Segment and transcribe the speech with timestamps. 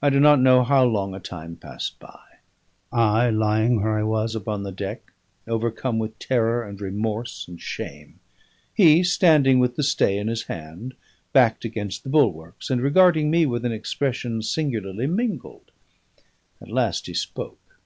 [0.00, 2.22] I do not know how long a time passed by:
[2.90, 5.12] I lying where I was upon the deck,
[5.46, 8.18] overcome with terror and remorse and shame:
[8.72, 10.94] he standing with the stay in his hand,
[11.34, 15.70] backed against the bulwarks, and regarding me with an expression singularly mingled.
[16.62, 17.78] At last he spoke.